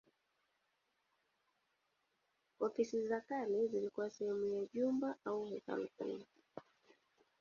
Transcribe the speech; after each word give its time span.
Ofisi 2.59 3.01
za 3.07 3.19
kale 3.21 3.67
zilikuwa 3.67 4.09
sehemu 4.09 4.45
ya 4.45 4.65
jumba 4.73 5.15
au 5.25 5.45
hekalu 5.45 5.87
kubwa. 5.97 6.25